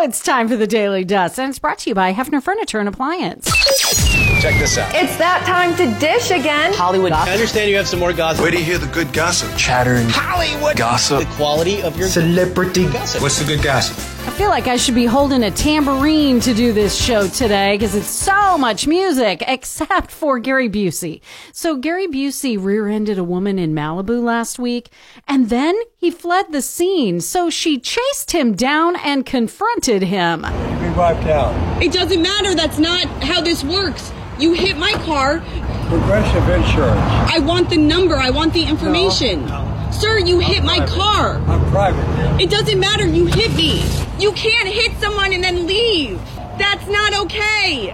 [0.00, 2.78] Now it's time for the Daily Dust, and it's brought to you by Hefner Furniture
[2.78, 3.44] and Appliance.
[4.40, 4.94] Check this out.
[4.94, 6.72] It's that time to dish again.
[6.72, 8.40] Hollywood I understand you have some more gossip.
[8.40, 9.54] Where do you hear the good gossip?
[9.58, 10.08] chattering.
[10.08, 11.28] Hollywood Gossip.
[11.28, 13.20] The quality of your Celebrity gossip.
[13.20, 13.94] What's the good gossip?
[14.22, 17.94] I feel like I should be holding a tambourine to do this show today because
[17.94, 21.20] it's so much music, except for Gary Busey.
[21.52, 24.90] So Gary Busey rear-ended a woman in Malibu last week,
[25.26, 27.20] and then he fled the scene.
[27.20, 30.42] So she chased him down and confronted him.
[30.42, 31.82] be wiped out.
[31.82, 32.54] It doesn't matter.
[32.54, 34.12] That's not how this works.
[34.38, 35.40] You hit my car.
[35.88, 37.00] Progressive insurance.
[37.34, 38.16] I want the number.
[38.16, 39.48] I want the information.
[39.92, 41.36] Sir, you hit my car.
[41.46, 42.04] I'm private.
[42.16, 42.40] dear.
[42.40, 43.06] It doesn't matter.
[43.06, 43.82] You hit me.
[44.18, 46.20] You can't hit someone and then leave.
[46.58, 47.86] That's not okay.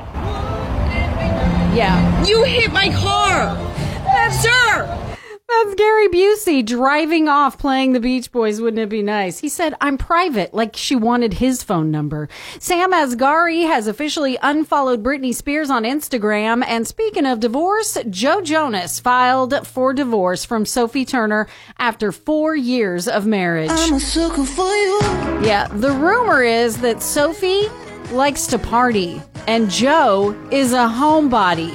[1.74, 2.24] Yeah.
[2.24, 3.56] You hit my car.
[5.64, 8.60] That's Gary Busey driving off playing the Beach Boys.
[8.60, 9.38] Wouldn't it be nice?
[9.38, 12.28] He said, I'm private, like she wanted his phone number.
[12.58, 16.62] Sam Asghari has officially unfollowed Britney Spears on Instagram.
[16.66, 21.46] And speaking of divorce, Joe Jonas filed for divorce from Sophie Turner
[21.78, 23.70] after four years of marriage.
[25.42, 27.68] Yeah, the rumor is that Sophie
[28.12, 31.74] likes to party and Joe is a homebody.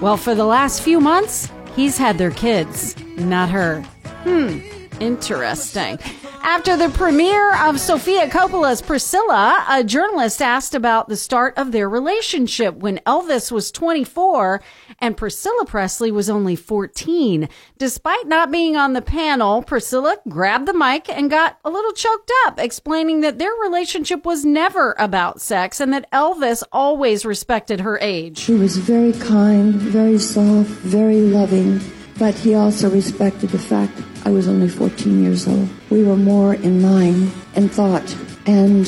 [0.00, 2.96] Well, for the last few months, he's had their kids,
[3.28, 3.82] not her.
[4.24, 4.60] Hmm,
[5.00, 5.98] interesting.
[6.42, 11.88] After the premiere of Sofia Coppola's Priscilla, a journalist asked about the start of their
[11.88, 14.62] relationship when Elvis was 24
[15.00, 17.46] and Priscilla Presley was only 14.
[17.78, 22.32] Despite not being on the panel, Priscilla grabbed the mic and got a little choked
[22.46, 27.98] up, explaining that their relationship was never about sex and that Elvis always respected her
[28.00, 28.38] age.
[28.38, 31.80] She was very kind, very soft, very loving,
[32.20, 35.66] but he also respected the fact I was only 14 years old.
[35.88, 38.86] We were more in mind and thought, and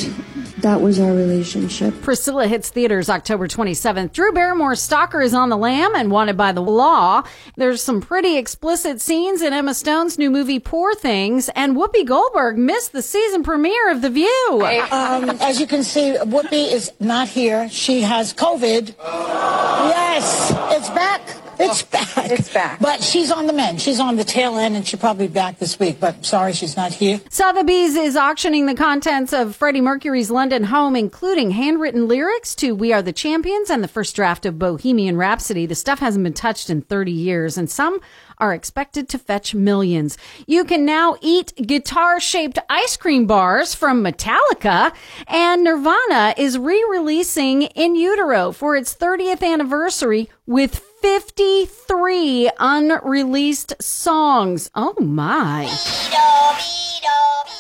[0.63, 2.01] that was our relationship.
[2.03, 4.13] Priscilla hits theaters October 27th.
[4.13, 7.23] Drew Barrymore's Stalker is on the lam and wanted by the law.
[7.57, 12.57] There's some pretty explicit scenes in Emma Stone's new movie Poor Things, and Whoopi Goldberg
[12.59, 14.67] missed the season premiere of The View.
[14.91, 17.69] Um, as you can see, Whoopi is not here.
[17.69, 18.95] She has COVID.
[18.99, 21.21] Yes, it's back.
[21.59, 22.09] It's back.
[22.31, 22.81] It's back.
[22.81, 23.81] But she's on the mend.
[23.81, 26.01] She's on the tail end, and she'll probably be back this week.
[26.01, 27.21] But sorry, she's not here.
[27.31, 32.93] Sotheby's is auctioning the contents of Freddie Mercury's London home, including handwritten lyrics to We
[32.93, 35.65] Are the Champions and the first draft of Bohemian Rhapsody.
[35.65, 38.01] The stuff hasn't been touched in 30 years, and some
[38.37, 40.19] are expected to fetch millions.
[40.47, 44.93] You can now eat guitar shaped ice cream bars from Metallica,
[45.27, 54.71] and Nirvana is re releasing In Utero for its 30th anniversary with 53 unreleased songs.
[54.75, 56.82] Oh my.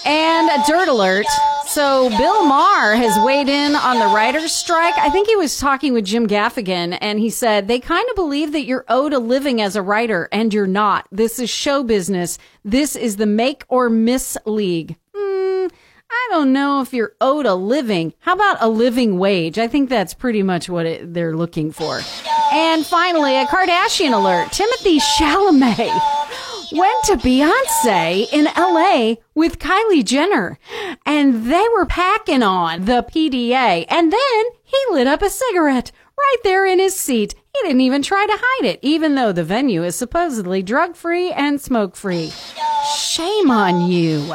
[0.04, 1.26] And a dirt alert.
[1.66, 4.94] So Bill Maher has weighed in on the writer's strike.
[4.98, 8.52] I think he was talking with Jim Gaffigan and he said they kind of believe
[8.52, 11.06] that you're owed a living as a writer and you're not.
[11.10, 12.36] This is show business.
[12.62, 14.96] This is the make or miss league.
[15.14, 15.68] Hmm,
[16.10, 18.12] I don't know if you're owed a living.
[18.18, 19.58] How about a living wage?
[19.58, 22.00] I think that's pretty much what it, they're looking for.
[22.52, 24.48] And finally, a Kardashian alert.
[24.48, 26.21] Timothée Chalamet
[26.72, 30.58] went to Beyonce in LA with Kylie Jenner
[31.04, 36.36] and they were packing on the PDA and then he lit up a cigarette right
[36.44, 37.34] there in his seat.
[37.54, 41.30] He didn't even try to hide it, even though the venue is supposedly drug free
[41.32, 42.32] and smoke free.
[42.96, 44.34] Shame on you.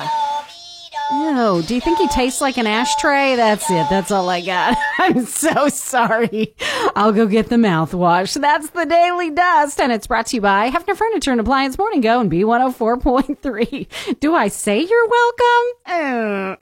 [1.09, 3.35] Oh, do you think he tastes like an ashtray?
[3.35, 3.87] That's it.
[3.89, 4.77] That's all I got.
[4.99, 6.53] I'm so sorry.
[6.95, 8.39] I'll go get the mouthwash.
[8.39, 12.01] That's the Daily Dust, and it's brought to you by Hefner Furniture and Appliance Morning
[12.01, 14.19] Go and B104.3.
[14.19, 15.65] Do I say you're welcome?
[15.85, 16.55] Uh.